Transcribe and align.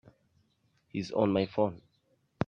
He's 0.87 1.11
on 1.11 1.31
my 1.31 1.45
phone. 1.45 1.83